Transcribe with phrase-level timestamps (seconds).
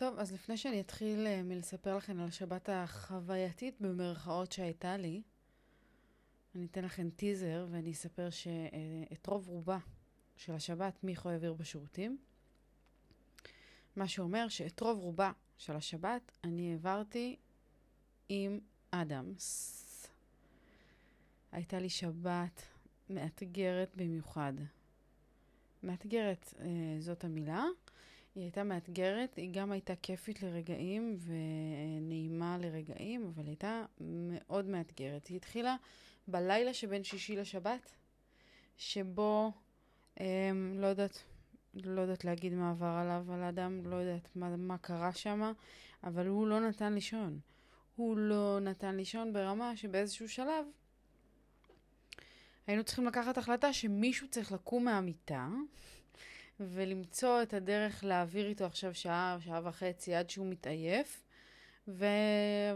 [0.00, 5.22] טוב, אז לפני שאני אתחיל uh, מלספר לכם על השבת החווייתית במרכאות שהייתה לי,
[6.54, 9.78] אני אתן לכם טיזר ואני אספר שאת רוב רובה
[10.36, 12.18] של השבת מיכו העביר בשירותים.
[13.96, 17.36] מה שאומר שאת רוב רובה של השבת אני העברתי
[18.28, 18.58] עם
[18.90, 20.06] אדמס.
[21.52, 22.62] הייתה לי שבת
[23.10, 24.52] מאתגרת במיוחד.
[25.82, 26.66] מאתגרת, אה,
[27.00, 27.64] זאת המילה.
[28.40, 35.26] היא הייתה מאתגרת, היא גם הייתה כיפית לרגעים ונעימה לרגעים, אבל היא הייתה מאוד מאתגרת.
[35.26, 35.76] היא התחילה
[36.28, 37.92] בלילה שבין שישי לשבת,
[38.76, 39.52] שבו,
[40.20, 41.22] אה, לא יודעת,
[41.74, 45.52] לא יודעת להגיד מה עבר עליו, על האדם, לא יודעת מה, מה קרה שם,
[46.04, 47.40] אבל הוא לא נתן לישון.
[47.96, 50.66] הוא לא נתן לישון ברמה שבאיזשהו שלב
[52.66, 55.48] היינו צריכים לקחת החלטה שמישהו צריך לקום מהמיטה
[56.60, 61.22] ולמצוא את הדרך להעביר איתו עכשיו שעה, שעה וחצי עד שהוא מתעייף,
[61.88, 62.06] ו...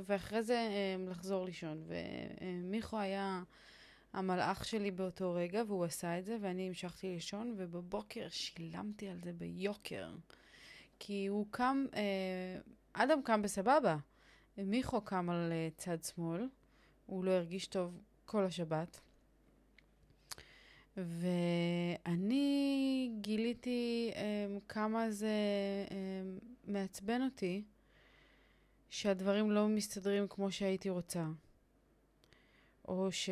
[0.07, 1.85] ואחרי זה אה, לחזור לישון.
[2.41, 3.43] ומיכו היה
[4.13, 9.33] המלאך שלי באותו רגע, והוא עשה את זה, ואני המשכתי לישון, ובבוקר שילמתי על זה
[9.33, 10.11] ביוקר.
[10.99, 12.59] כי הוא קם, אה,
[12.93, 13.97] אדם קם בסבבה,
[14.59, 16.49] מיכו קם על אה, צד שמאל,
[17.07, 19.01] הוא לא הרגיש טוב כל השבת.
[20.97, 24.19] ואני גיליתי um,
[24.69, 25.29] כמה זה
[25.89, 25.93] um,
[26.65, 27.63] מעצבן אותי
[28.91, 31.25] שהדברים לא מסתדרים כמו שהייתי רוצה.
[32.89, 33.31] או ש,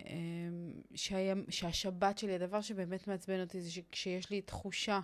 [0.00, 5.00] um, שהיה, שהשבת שלי, הדבר שבאמת מעצבן אותי זה שכשיש לי תחושה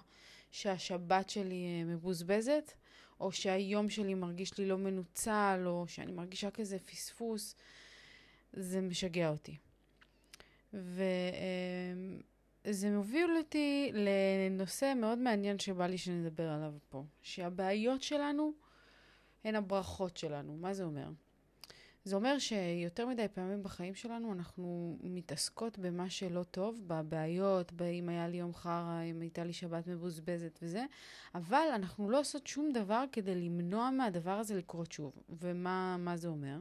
[0.50, 2.72] שהשבת שלי uh, מבוזבזת,
[3.20, 7.56] או שהיום שלי מרגיש לי לא מנוצל, או שאני מרגישה כזה פספוס,
[8.52, 9.56] זה משגע אותי.
[10.74, 12.20] וזה
[12.90, 18.52] מוביל אותי לנושא מאוד מעניין שבא לי שנדבר עליו פה, שהבעיות שלנו
[19.44, 20.56] הן הברכות שלנו.
[20.56, 21.10] מה זה אומר?
[22.04, 28.28] זה אומר שיותר מדי פעמים בחיים שלנו אנחנו מתעסקות במה שלא טוב, בבעיות, באם היה
[28.28, 30.84] לי יום חרא, אם הייתה לי שבת מבוזבזת וזה,
[31.34, 35.12] אבל אנחנו לא עושות שום דבר כדי למנוע מהדבר הזה לקרות שוב.
[35.28, 36.58] ומה זה אומר?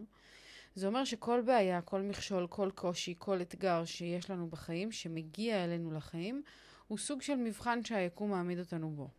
[0.76, 5.92] זה אומר שכל בעיה, כל מכשול, כל קושי, כל אתגר שיש לנו בחיים, שמגיע אלינו
[5.92, 6.44] לחיים,
[6.88, 9.10] הוא סוג של מבחן שהיקום מעמיד אותנו בו.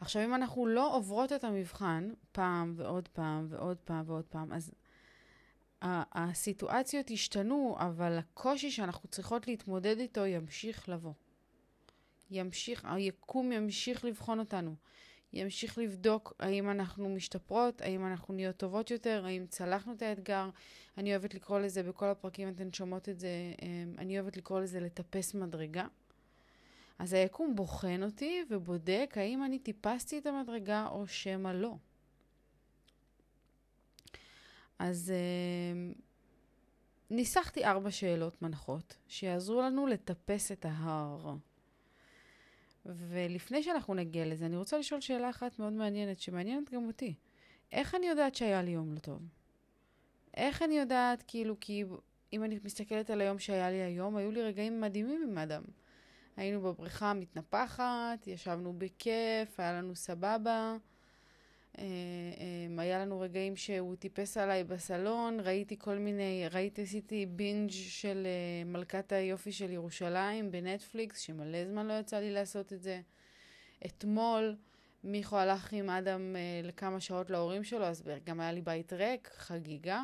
[0.00, 4.72] עכשיו, אם אנחנו לא עוברות את המבחן פעם ועוד פעם ועוד פעם ועוד פעם, אז
[5.82, 11.12] הסיטואציות ישתנו, אבל הקושי שאנחנו צריכות להתמודד איתו ימשיך לבוא.
[12.30, 14.74] ימשיך, היקום ימשיך לבחון אותנו.
[15.32, 20.50] ימשיך לבדוק האם אנחנו משתפרות, האם אנחנו נהיות טובות יותר, האם צלחנו את האתגר.
[20.98, 23.28] אני אוהבת לקרוא לזה, בכל הפרקים אתן שומעות את זה,
[23.62, 25.86] אמ, אני אוהבת לקרוא לזה לטפס מדרגה.
[26.98, 31.76] אז היקום בוחן אותי ובודק האם אני טיפסתי את המדרגה או שמא לא.
[34.78, 35.98] אז uh,
[37.10, 41.36] ניסחתי ארבע שאלות מנחות שיעזרו לנו לטפס את ההר.
[42.96, 47.14] ולפני שאנחנו נגיע לזה, אני רוצה לשאול שאלה אחת מאוד מעניינת, שמעניינת גם אותי.
[47.72, 49.22] איך אני יודעת שהיה לי יום לא טוב?
[50.36, 51.84] איך אני יודעת, כאילו, כי
[52.32, 55.62] אם אני מסתכלת על היום שהיה לי היום, היו לי רגעים מדהימים עם אדם.
[56.36, 60.76] היינו בבריכה מתנפחת, ישבנו בכיף, היה לנו סבבה.
[61.78, 67.70] אה, אה, היה לנו רגעים שהוא טיפס עליי בסלון, ראיתי כל מיני, ראיתי, עשיתי בינג'
[67.70, 73.00] של אה, מלכת היופי של ירושלים בנטפליקס, שמלא זמן לא יצא לי לעשות את זה.
[73.86, 74.56] אתמול
[75.04, 80.02] מיכו הלך עם אדם לכמה שעות להורים שלו, אז גם היה לי בית ריק, חגיגה.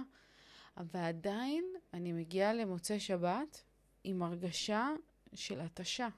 [0.77, 3.63] ועדיין אני מגיעה למוצאי שבת
[4.05, 4.89] עם הרגשה
[5.35, 6.09] של התשה.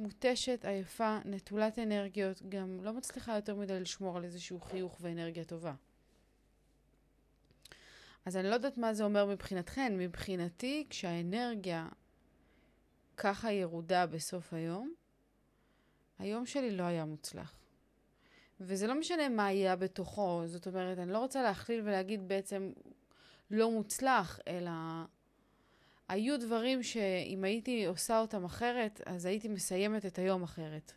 [0.00, 5.74] מותשת, עייפה, נטולת אנרגיות, גם לא מצליחה יותר מדי לשמור על איזשהו חיוך ואנרגיה טובה.
[8.24, 9.92] אז אני לא יודעת מה זה אומר מבחינתכן.
[9.98, 11.88] מבחינתי, כשהאנרגיה
[13.16, 14.94] ככה ירודה בסוף היום,
[16.18, 17.54] היום שלי לא היה מוצלח.
[18.60, 22.72] וזה לא משנה מה היה בתוכו, זאת אומרת, אני לא רוצה להכליל ולהגיד בעצם
[23.50, 24.70] לא מוצלח, אלא
[26.10, 30.92] היו דברים שאם הייתי עושה אותם אחרת, אז הייתי מסיימת את היום אחרת.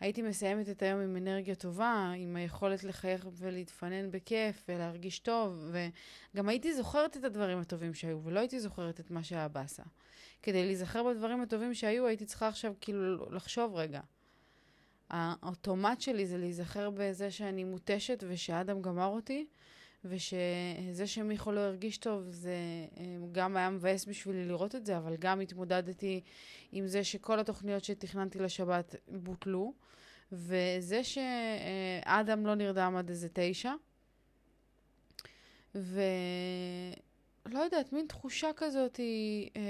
[0.00, 5.70] הייתי מסיימת את היום עם אנרגיה טובה, עם היכולת לחייך ולהתפנן בכיף ולהרגיש טוב,
[6.34, 9.82] וגם הייתי זוכרת את הדברים הטובים שהיו, ולא הייתי זוכרת את מה שהיה באסה.
[10.42, 14.00] כדי להיזכר בדברים הטובים שהיו, הייתי צריכה עכשיו כאילו לחשוב רגע.
[15.10, 19.46] האוטומט שלי זה להיזכר בזה שאני מותשת ושאדם גמר אותי,
[20.04, 22.54] ושזה שמיכו לא הרגיש טוב, זה
[22.96, 26.20] אה, גם היה מבאס בשבילי לראות את זה, אבל גם התמודדתי
[26.72, 29.72] עם זה שכל התוכניות שתכננתי לשבת בוטלו,
[30.32, 33.72] וזה שאדם לא נרדם עד איזה תשע,
[35.74, 36.00] ולא
[37.64, 39.62] יודעת, מין תחושה כזאת היא אה,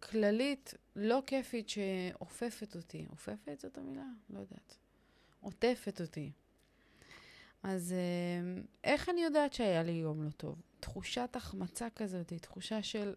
[0.00, 3.06] כללית, לא כיפית, שאופפת אותי.
[3.10, 4.04] אופפת זאת המילה?
[4.30, 4.76] לא יודעת.
[5.40, 6.32] עוטפת אותי.
[7.62, 10.62] אז אה, איך אני יודעת שהיה לי יום לא טוב?
[10.80, 13.14] תחושת החמצה כזאת, תחושה של...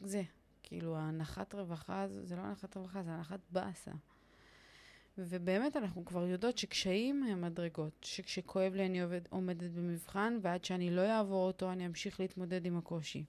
[0.00, 0.22] זה,
[0.62, 3.90] כאילו, ההנחת רווחה, זה לא הנחת רווחה, זה הנחת באסה.
[5.18, 10.90] ובאמת אנחנו כבר יודעות שקשיים הם מדרגות, שכשכואב לי אני עובד, עומדת במבחן, ועד שאני
[10.90, 13.24] לא אעבור אותו אני אמשיך להתמודד עם הקושי.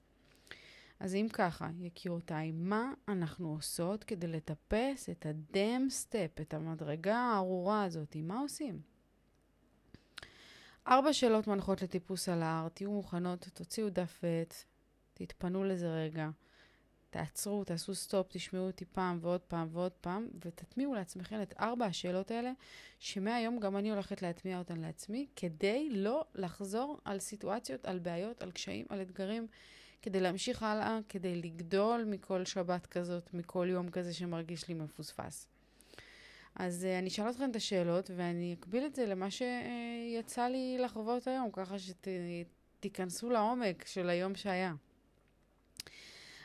[1.01, 7.83] אז אם ככה, יקירותיי, מה אנחנו עושות כדי לטפס את הדאם סטפ, את המדרגה הארורה
[7.83, 8.15] הזאת?
[8.15, 8.81] מה עושים?
[10.87, 14.53] ארבע שאלות מנחות לטיפוס על ההר, תהיו מוכנות, תוציאו דף ועט,
[15.13, 16.29] תתפנו לזה רגע,
[17.09, 22.31] תעצרו, תעשו סטופ, תשמעו אותי פעם ועוד פעם ועוד פעם, ותטמיעו לעצמכם את ארבע השאלות
[22.31, 22.51] האלה,
[22.99, 28.51] שמהיום גם אני הולכת להטמיע אותן לעצמי, כדי לא לחזור על סיטואציות, על בעיות, על
[28.51, 29.47] קשיים, על אתגרים,
[30.01, 35.47] כדי להמשיך הלאה, כדי לגדול מכל שבת כזאת, מכל יום כזה שמרגיש לי מפוספס.
[36.55, 41.27] אז uh, אני אשאל אתכם את השאלות, ואני אקביל את זה למה שיצא לי לחוות
[41.27, 44.73] היום, ככה שתיכנסו שת, לעומק של היום שהיה.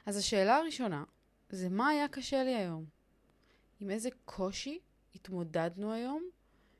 [0.06, 1.04] אז השאלה הראשונה,
[1.50, 2.84] זה מה היה קשה לי היום?
[3.80, 4.78] עם איזה קושי
[5.14, 6.22] התמודדנו היום,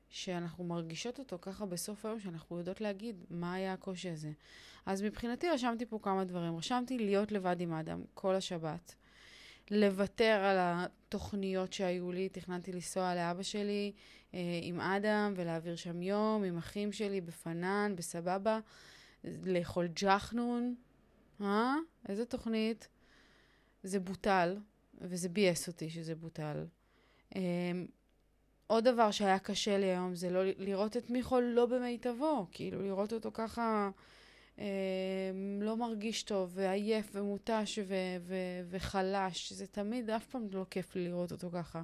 [0.09, 4.31] שאנחנו מרגישות אותו ככה בסוף היום, שאנחנו יודעות להגיד מה היה הקושי הזה.
[4.87, 6.57] אז מבחינתי רשמתי פה כמה דברים.
[6.57, 8.95] רשמתי להיות לבד עם אדם כל השבת.
[9.71, 13.93] לוותר על התוכניות שהיו לי, תכננתי לנסוע לאבא שלי
[14.35, 18.61] אה, עם אדם ולהעביר שם יום, עם אחים שלי בפנן, בסבבה,
[19.25, 20.75] לאכול ג'חנון.
[21.41, 21.75] אה?
[22.09, 22.89] איזה תוכנית?
[23.83, 24.57] זה בוטל,
[25.01, 26.67] וזה ביאס אותי שזה בוטל.
[27.37, 27.43] אה,
[28.67, 33.13] עוד דבר שהיה קשה לי היום זה לא לראות את מיכו לא במיטבו, כאילו לראות
[33.13, 33.91] אותו ככה
[34.59, 34.65] אה,
[35.61, 41.09] לא מרגיש טוב ועייף ומותש ו- ו- וחלש, זה תמיד, אף פעם לא כיף לי
[41.09, 41.83] לראות אותו ככה.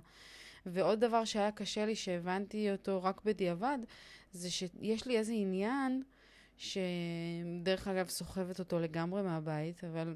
[0.66, 3.78] ועוד דבר שהיה קשה לי, שהבנתי אותו רק בדיעבד,
[4.32, 6.02] זה שיש לי איזה עניין,
[6.58, 10.14] שדרך אגב סוחבת אותו לגמרי מהבית, אבל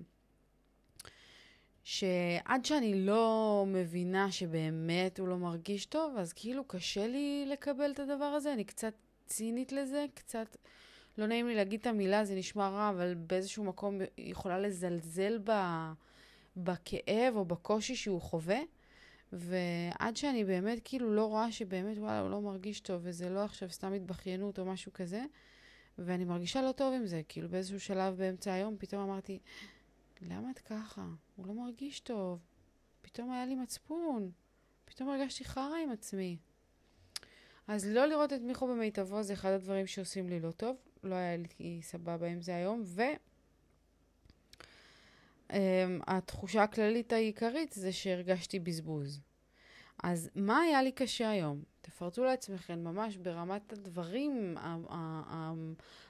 [1.88, 8.00] שעד שאני לא מבינה שבאמת הוא לא מרגיש טוב, אז כאילו קשה לי לקבל את
[8.00, 8.52] הדבר הזה.
[8.52, 8.92] אני קצת
[9.26, 10.56] צינית לזה, קצת...
[11.18, 15.38] לא נעים לי להגיד את המילה, זה נשמע רע, אבל באיזשהו מקום היא יכולה לזלזל
[15.44, 15.52] ב...
[16.56, 18.58] בכאב או בקושי שהוא חווה.
[19.32, 23.70] ועד שאני באמת כאילו לא רואה שבאמת וואלה הוא לא מרגיש טוב וזה לא עכשיו
[23.70, 25.22] סתם התבכיינות או משהו כזה
[25.98, 29.38] ואני מרגישה לא טוב עם זה, כאילו באיזשהו שלב באמצע היום פתאום אמרתי
[30.20, 31.06] למה את ככה?
[31.36, 32.38] הוא לא מרגיש טוב.
[33.02, 34.30] פתאום היה לי מצפון.
[34.84, 36.36] פתאום הרגשתי חרא עם עצמי.
[37.68, 40.76] אז לא לראות את מיכו במיטבו זה אחד הדברים שעושים לי לא טוב.
[41.02, 42.82] לא היה לי סבבה עם זה היום.
[42.84, 43.02] ו...
[45.50, 45.54] Um,
[46.06, 49.20] התחושה הכללית העיקרית זה שהרגשתי בזבוז.
[50.02, 51.62] אז מה היה לי קשה היום?
[51.80, 54.56] תפרטו לעצמכם ממש ברמת הדברים,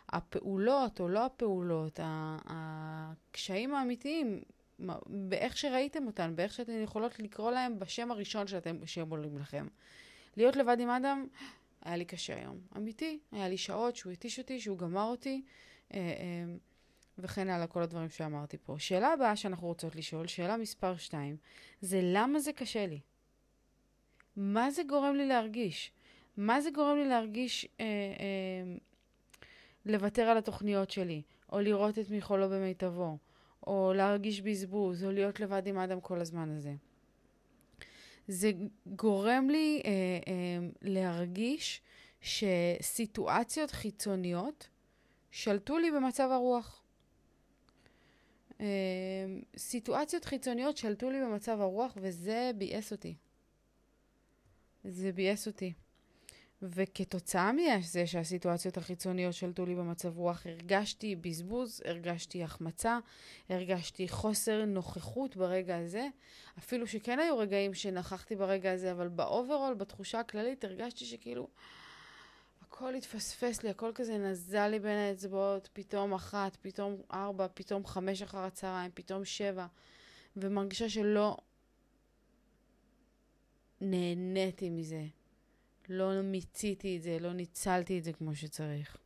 [0.09, 2.01] הפעולות או לא הפעולות,
[2.45, 4.43] הקשיים האמיתיים,
[5.07, 9.67] באיך שראיתם אותן, באיך שאתן יכולות לקרוא להם בשם הראשון שאתם, שהם עולים לכם.
[10.37, 11.27] להיות לבד עם אדם,
[11.83, 12.61] היה לי קשה היום.
[12.77, 15.43] אמיתי, היה לי שעות שהוא התיש אותי, שהוא גמר אותי,
[15.95, 16.55] אה, אה,
[17.19, 18.77] וכן הלאה, כל הדברים שאמרתי פה.
[18.79, 21.37] שאלה הבאה שאנחנו רוצות לשאול, שאלה מספר 2,
[21.81, 23.01] זה למה זה קשה לי?
[24.37, 25.93] מה זה גורם לי להרגיש?
[26.37, 28.77] מה זה גורם לי להרגיש אה, אה,
[29.87, 33.19] לוותר על התוכניות שלי, או לראות את מיכולו במיטבו,
[33.67, 36.75] או להרגיש בזבוז, או להיות לבד עם אדם כל הזמן הזה.
[38.29, 38.53] זה
[38.87, 39.91] גורם לי אה,
[40.29, 41.81] אה, להרגיש
[42.21, 44.69] שסיטואציות חיצוניות
[45.31, 46.83] שלטו לי במצב הרוח.
[48.61, 48.67] אה,
[49.57, 53.15] סיטואציות חיצוניות שלטו לי במצב הרוח, וזה ביאס אותי.
[54.85, 55.73] זה ביאס אותי.
[56.63, 62.99] וכתוצאה מזה שהסיטואציות החיצוניות שלטו לי במצב רוח, הרגשתי בזבוז, הרגשתי החמצה,
[63.49, 66.09] הרגשתי חוסר נוכחות ברגע הזה.
[66.59, 71.49] אפילו שכן היו רגעים שנכחתי ברגע הזה, אבל ב overall, בתחושה הכללית, הרגשתי שכאילו
[72.63, 78.23] הכל התפספס לי, הכל כזה נזל לי בין האצבעות, פתאום אחת, פתאום ארבע, פתאום חמש
[78.23, 79.67] אחר הצהריים, פתאום שבע,
[80.37, 81.37] ומרגישה שלא
[83.81, 85.07] נהניתי מזה.
[85.89, 88.97] לא מיציתי את זה, לא ניצלתי את זה כמו שצריך.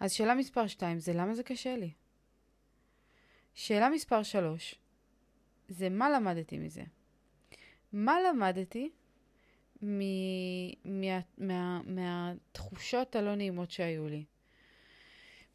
[0.00, 1.90] אז שאלה מספר 2 זה למה זה קשה לי?
[3.54, 4.74] שאלה מספר 3
[5.68, 6.82] זה מה למדתי מזה?
[7.92, 8.90] מה למדתי
[11.86, 14.24] מהתחושות הלא נעימות שהיו לי?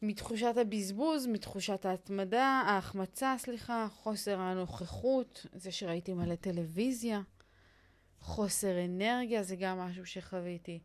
[0.02, 7.20] מתחושת הבזבוז, מתחושת ההתמדה, ההחמצה, סליחה, חוסר הנוכחות, זה שראיתי מלא טלוויזיה,
[8.20, 10.78] חוסר אנרגיה, זה גם משהו שחוויתי.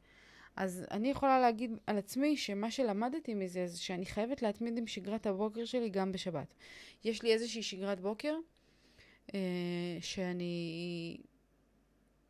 [0.56, 5.26] אז אני יכולה להגיד על עצמי שמה שלמדתי מזה זה שאני חייבת להתמיד עם שגרת
[5.26, 6.54] הבוקר שלי גם בשבת.
[7.04, 8.36] יש לי איזושהי שגרת בוקר
[9.34, 9.40] אה,
[10.02, 11.18] שאני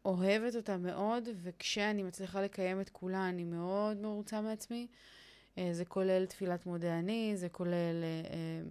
[0.05, 4.87] אוהבת אותה מאוד, וכשאני מצליחה לקיים את כולה אני מאוד מרוצה מעצמי.
[5.57, 8.61] אה, זה כולל תפילת מודה אני, זה כולל אה, אה,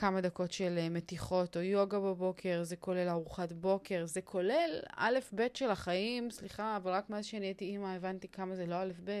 [0.00, 5.18] כמה דקות של אה, מתיחות או יוגה בבוקר, זה כולל ארוחת בוקר, זה כולל א'
[5.34, 8.92] ב' של החיים, סליחה, אבל רק מאז שאני הייתי אימא הבנתי כמה זה לא א'
[9.04, 9.20] ב'.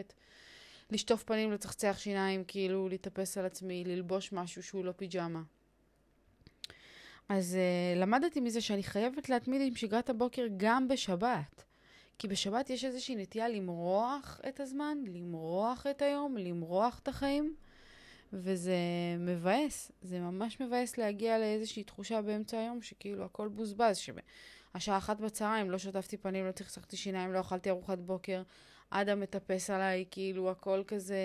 [0.90, 5.42] לשטוף פנים, לצחצח שיניים, כאילו להתאפס על עצמי, ללבוש משהו שהוא לא פיג'מה.
[7.28, 11.64] אז uh, למדתי מזה שאני חייבת להתמיד עם שגרת הבוקר גם בשבת.
[12.18, 17.54] כי בשבת יש איזושהי נטייה למרוח את הזמן, למרוח את היום, למרוח את החיים.
[18.32, 18.76] וזה
[19.18, 25.70] מבאס, זה ממש מבאס להגיע לאיזושהי תחושה באמצע היום שכאילו הכל בוזבז, שהשעה אחת בצהריים
[25.70, 28.42] לא שטפתי פנים, לא צחצחתי שיניים, לא אכלתי ארוחת בוקר,
[28.90, 31.16] אדם מטפס עליי, כאילו הכל כזה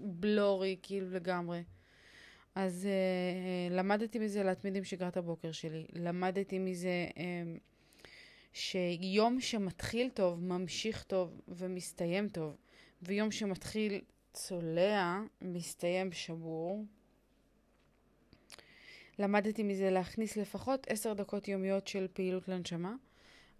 [0.00, 1.62] בלורי, כאילו לגמרי.
[2.54, 5.86] אז uh, למדתי מזה להתמיד עם שגרת הבוקר שלי.
[5.92, 7.18] למדתי מזה um,
[8.52, 12.56] שיום שמתחיל טוב, ממשיך טוב ומסתיים טוב,
[13.02, 14.00] ויום שמתחיל
[14.36, 16.84] צולע, מסתיים שבור.
[19.18, 22.94] למדתי מזה להכניס לפחות עשר דקות יומיות של פעילות לנשמה.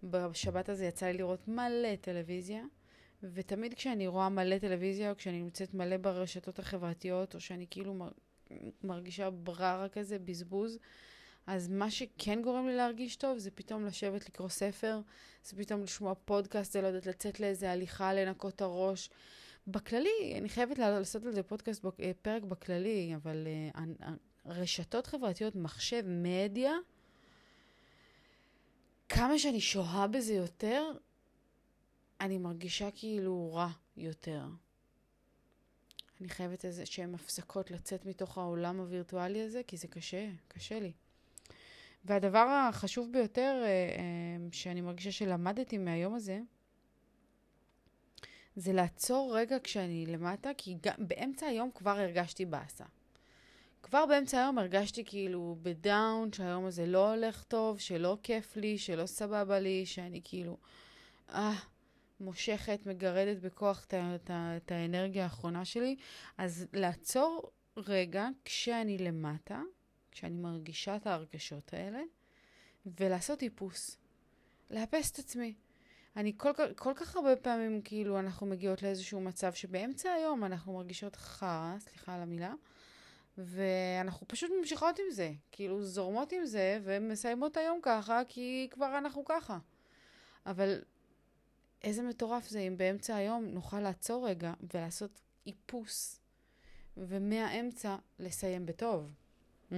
[0.03, 2.63] בשבת הזה יצא לי לראות מלא טלוויזיה,
[3.23, 8.09] ותמיד כשאני רואה מלא טלוויזיה, או כשאני נמצאת מלא ברשתות החברתיות, או שאני כאילו
[8.83, 10.79] מרגישה בררה כזה, בזבוז,
[11.47, 14.99] אז מה שכן גורם לי להרגיש טוב זה פתאום לשבת לקרוא ספר,
[15.43, 19.09] זה פתאום לשמוע פודקאסט, זה לא יודעת, לצאת לאיזה הליכה, לנקות את הראש.
[19.67, 23.79] בכללי, אני חייבת לעשות על זה פודקאסט, אה, פרק בכללי, אבל uh,
[24.45, 26.73] רשתות חברתיות, מחשב, מדיה,
[29.09, 30.91] כמה שאני שוהה בזה יותר,
[32.21, 34.45] אני מרגישה כאילו רע יותר.
[36.21, 40.91] אני חייבת איזה שהן הפסקות לצאת מתוך העולם הווירטואלי הזה, כי זה קשה, קשה לי.
[42.05, 46.39] והדבר החשוב ביותר uh, שאני מרגישה שלמדתי מהיום הזה,
[48.57, 52.83] זה לעצור רגע כשאני למטה, כי גם, באמצע היום כבר הרגשתי באסה.
[53.83, 59.05] כבר באמצע היום הרגשתי כאילו בדאון, שהיום הזה לא הולך טוב, שלא כיף לי, שלא
[59.05, 60.57] סבבה לי, שאני כאילו,
[61.29, 61.53] אה,
[62.19, 65.95] מושכת, מגרדת בכוח את, האנרגיה האחרונה שלי.
[66.37, 69.61] אז לעצור רגע כשאני למטה,
[70.11, 72.01] כשאני מרגישה את ההרגשות האלה,
[72.85, 73.97] ולעשות איפוס.
[74.71, 75.53] לאפס את עצמי.
[76.17, 81.15] אני כל, כל כך הרבה פעמים, כאילו, אנחנו מגיעות לאיזשהו מצב שבאמצע היום אנחנו מרגישות
[81.15, 82.53] חרא, סליחה על המילה,
[83.37, 85.31] ואנחנו פשוט ממשיכות עם זה.
[85.51, 89.57] כאילו, זורמות עם זה ומסיימות היום ככה, כי כבר אנחנו ככה.
[90.45, 90.81] אבל
[91.83, 96.19] איזה מטורף זה אם באמצע היום נוכל לעצור רגע ולעשות איפוס,
[96.97, 99.11] ומהאמצע לסיים בטוב.
[99.71, 99.75] Hmm?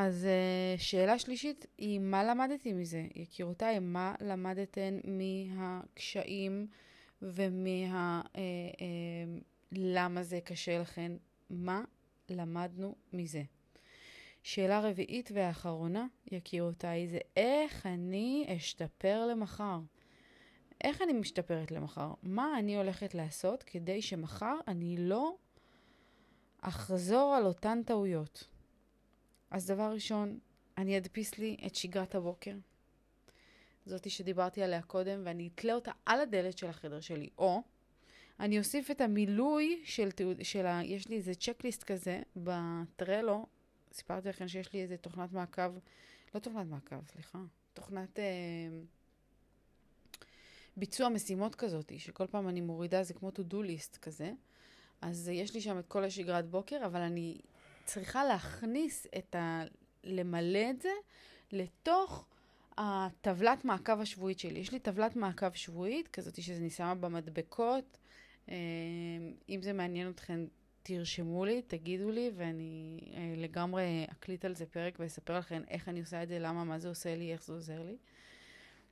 [0.00, 3.06] אז uh, שאלה שלישית היא, מה למדתי מזה?
[3.14, 6.66] יקירותיי, מה למדתן מהקשיים
[7.22, 8.22] ומה...
[8.24, 11.12] Uh, uh, למה זה קשה לכן?
[11.50, 11.84] מה
[12.28, 13.42] למדנו מזה?
[14.42, 19.78] שאלה רביעית ואחרונה, יקירותיי, זה איך אני אשתפר למחר?
[20.84, 22.12] איך אני משתפרת למחר?
[22.22, 25.36] מה אני הולכת לעשות כדי שמחר אני לא
[26.60, 28.57] אחזור על אותן טעויות?
[29.50, 30.38] אז דבר ראשון,
[30.78, 32.54] אני אדפיס לי את שגרת הבוקר.
[33.86, 37.28] זאתי שדיברתי עליה קודם, ואני אתלה אותה על הדלת של החדר שלי.
[37.38, 37.62] או,
[38.40, 40.80] אני אוסיף את המילוי של, תיעוד, של ה...
[40.84, 43.46] יש לי איזה צ'קליסט כזה בטרלו,
[43.92, 45.72] סיפרתי לכם שיש לי איזה תוכנת מעקב,
[46.34, 47.38] לא תוכנת מעקב, סליחה,
[47.74, 48.24] תוכנת אה,
[50.76, 54.32] ביצוע משימות כזאת, שכל פעם אני מורידה, זה כמו to do list כזה.
[55.00, 57.40] אז יש לי שם את כל השגרת בוקר, אבל אני
[57.88, 59.62] צריכה להכניס את ה...
[60.04, 60.92] למלא את זה
[61.52, 62.26] לתוך
[62.78, 64.58] הטבלת מעקב השבועית שלי.
[64.58, 67.98] יש לי טבלת מעקב שבועית, כזאת שאני שמה במדבקות.
[68.48, 68.54] אה,
[69.48, 70.46] אם זה מעניין אתכם,
[70.82, 76.00] תרשמו לי, תגידו לי, ואני אה, לגמרי אקליט על זה פרק ואספר לכם איך אני
[76.00, 77.96] עושה את זה, למה, מה זה עושה לי, איך זה עוזר לי.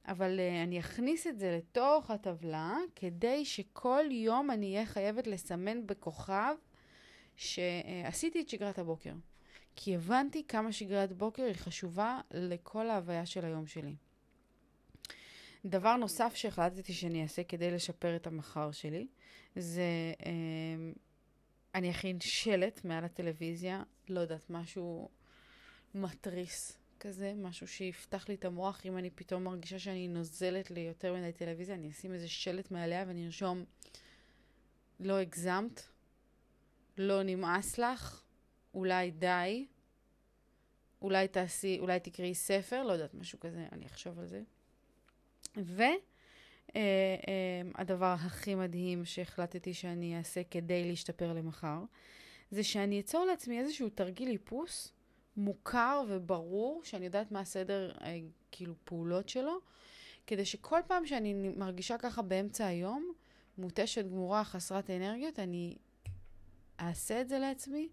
[0.08, 5.86] אבל אה, אני אכניס את זה לתוך הטבלה, כדי שכל יום אני אהיה חייבת לסמן
[5.86, 6.54] בכוכב
[7.36, 9.12] שעשיתי את שגרת הבוקר.
[9.76, 13.94] כי הבנתי כמה שגרת בוקר היא חשובה לכל ההוויה של היום שלי.
[15.64, 19.06] דבר נוסף שהחלטתי שאני אעשה כדי לשפר את המחר שלי,
[19.56, 19.82] זה
[20.26, 20.32] אה,
[21.74, 25.08] אני אכין שלט מעל הטלוויזיה, לא יודעת, משהו
[25.94, 28.80] מתריס כזה, משהו שיפתח לי את המוח.
[28.84, 33.04] אם אני פתאום מרגישה שאני נוזלת לי יותר מדי טלוויזיה, אני אשים איזה שלט מעליה
[33.06, 33.64] ואני ארשום,
[35.00, 35.88] לא הגזמת,
[36.98, 38.22] לא נמאס לך,
[38.74, 39.66] אולי די,
[41.02, 44.42] אולי תעשי, אולי תקראי ספר, לא יודעת, משהו כזה, אני אחשוב על זה.
[45.56, 45.94] והדבר
[46.76, 51.78] אה, אה, הכי מדהים שהחלטתי שאני אעשה כדי להשתפר למחר,
[52.50, 54.92] זה שאני אצור לעצמי איזשהו תרגיל איפוס
[55.36, 58.18] מוכר וברור, שאני יודעת מה הסדר, אה,
[58.52, 59.58] כאילו, פעולות שלו,
[60.26, 63.12] כדי שכל פעם שאני מרגישה ככה באמצע היום,
[63.58, 65.76] מותשת, גמורה, חסרת אנרגיות, אני
[66.80, 67.88] אעשה את זה לעצמי,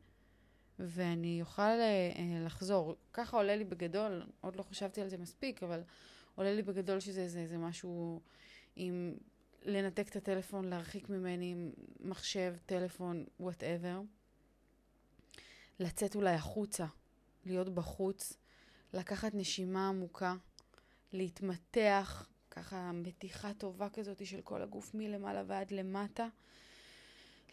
[0.80, 2.12] ואני אוכל אה,
[2.46, 2.96] לחזור.
[3.14, 5.82] ככה עולה לי בגדול, עוד לא חשבתי על זה מספיק, אבל
[6.36, 8.22] עולה לי בגדול שזה זה, זה משהו
[8.76, 9.16] עם
[9.66, 11.56] לנתק את הטלפון, להרחיק ממני
[12.00, 14.02] מחשב, טלפון, וואטאבר.
[15.80, 16.86] לצאת אולי החוצה,
[17.46, 18.34] להיות בחוץ,
[18.94, 20.36] לקחת נשימה עמוקה,
[21.14, 26.28] להתמתח, ככה מתיחה טובה כזאת של כל הגוף מלמעלה ועד למטה.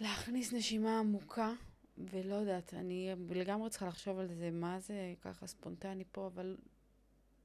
[0.01, 1.53] להכניס נשימה עמוקה,
[1.99, 6.57] ולא יודעת, אני לגמרי צריכה לחשוב על זה, מה זה ככה ספונטני פה, אבל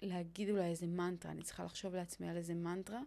[0.01, 3.01] להגיד אולי איזה מנטרה, אני צריכה לחשוב לעצמי על איזה מנטרה,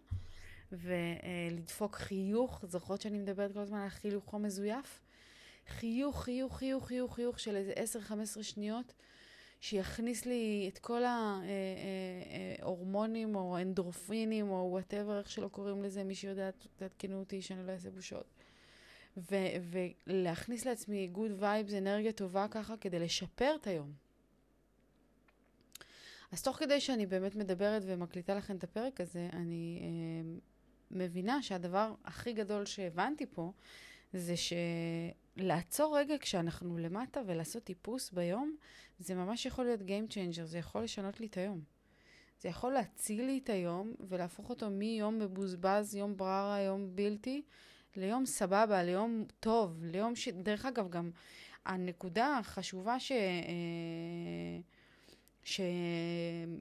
[0.71, 5.01] ולדפוק חיוך, זוכרות שאני מדברת כל הזמן על חיוך המזויף?
[5.67, 7.73] חיוך, חיוך, חיוך, חיוך, חיוך של איזה
[8.39, 8.93] 10-15 שניות,
[9.61, 11.01] שיכניס לי את כל
[12.59, 17.71] ההורמונים או אנדרופינים או whatever, איך שלא קוראים לזה, מי שיודעת, תעדכנו אותי שאני לא
[17.71, 18.38] אעשה בושות.
[19.17, 23.93] ו- ולהכניס לעצמי good vibes, אנרגיה טובה ככה, כדי לשפר את היום.
[26.31, 30.39] אז תוך כדי שאני באמת מדברת ומקליטה לכם את הפרק הזה, אני אה,
[30.91, 33.51] מבינה שהדבר הכי גדול שהבנתי פה,
[34.13, 34.33] זה
[35.37, 38.55] שלעצור רגע כשאנחנו למטה ולעשות טיפוס ביום,
[38.99, 41.61] זה ממש יכול להיות Game Changer, זה יכול לשנות לי את היום.
[42.41, 47.41] זה יכול להציל לי את היום ולהפוך אותו מיום מבוזבז, יום בררה, יום בלתי,
[47.99, 50.27] ליום סבבה, ליום טוב, ליום ש...
[50.27, 51.11] דרך אגב, גם
[51.65, 53.11] הנקודה החשובה ש...
[53.11, 53.17] אה,
[55.43, 55.61] ש...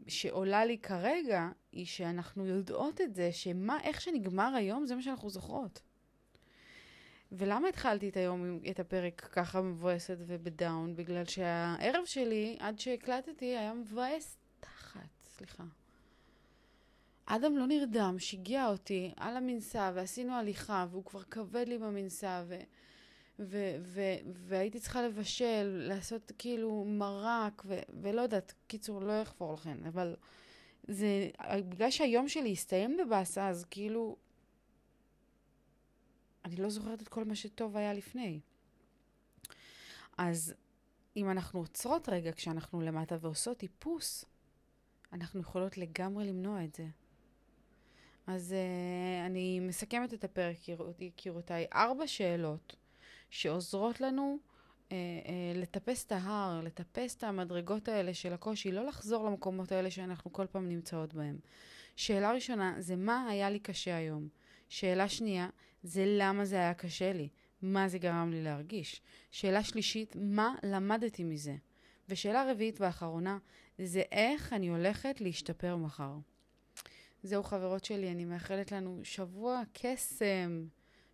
[0.09, 5.31] שעולה לי כרגע, היא שאנחנו יודעות את זה, שמה, איך שנגמר היום, זה מה שאנחנו
[5.31, 5.81] זוכרות.
[7.33, 10.97] ולמה התחלתי את היום, את הפרק ככה מבואסת ובדאון?
[10.97, 15.65] בגלל שהערב שלי, עד שהקלטתי, היה מבאס תחת, סליחה.
[17.31, 22.59] אדם לא נרדם, שיגע אותי על המנסה, ועשינו הליכה, והוא כבר כבד לי במנסה, ו...
[23.39, 29.79] ו- ו- והייתי צריכה לבשל, לעשות כאילו מרק, ו- ולא יודעת, קיצור, לא אחפור לכם,
[29.89, 30.17] אבל
[30.89, 31.31] זה,
[31.69, 34.17] בגלל שהיום שלי הסתיים בבאסה, אז כאילו,
[36.45, 38.41] אני לא זוכרת את כל מה שטוב היה לפני.
[40.19, 40.55] אז
[41.17, 44.25] אם אנחנו עוצרות רגע כשאנחנו למטה ועושות טיפוס,
[45.13, 46.87] אנחנו יכולות לגמרי למנוע את זה.
[48.29, 50.57] אז uh, אני מסכמת את הפרק,
[51.01, 51.67] יקירותיי.
[51.73, 52.77] ארבע שאלות
[53.31, 54.39] שעוזרות לנו
[54.93, 59.91] אה, אה, לטפס את ההר, לטפס את המדרגות האלה של הקושי, לא לחזור למקומות האלה
[59.91, 61.39] שאנחנו כל פעם נמצאות בהם.
[61.97, 64.29] שאלה ראשונה זה מה היה לי קשה היום.
[64.69, 65.49] שאלה שנייה
[65.83, 67.29] זה למה זה היה קשה לי,
[67.63, 69.03] מה זה גרם לי להרגיש.
[69.31, 71.57] שאלה שלישית, מה למדתי מזה.
[72.09, 73.39] ושאלה רביעית ואחרונה,
[73.79, 76.13] זה איך אני הולכת להשתפר מחר.
[77.23, 80.67] זהו חברות שלי, אני מאחלת לנו שבוע קסם.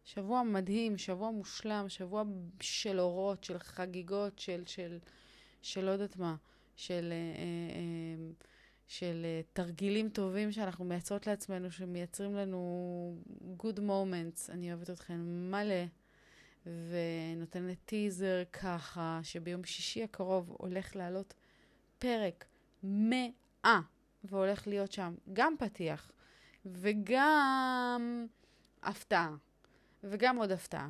[0.04, 2.22] שבוע מדהים, שבוע מושלם, שבוע
[2.60, 4.98] של אורות, של חגיגות, של, של,
[5.62, 6.36] של לא יודעת מה,
[6.76, 7.36] של, אה,
[7.74, 8.32] אה,
[8.86, 13.18] של אה, תרגילים טובים שאנחנו מייצרות לעצמנו, שמייצרים לנו
[13.58, 14.50] good moments.
[14.52, 15.84] אני אוהבת אתכם מלא,
[16.66, 21.34] ונותנת טיזר ככה, שביום שישי הקרוב הולך לעלות
[21.98, 22.44] פרק
[22.82, 23.80] מאה,
[24.24, 26.10] והולך להיות שם גם פתיח
[26.66, 28.26] וגם
[28.82, 29.36] הפתעה.
[30.04, 30.88] וגם עוד הפתעה.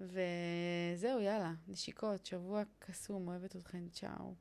[0.00, 4.34] וזהו, יאללה, נשיקות, שבוע קסום, אוהבת אתכן, צ'או.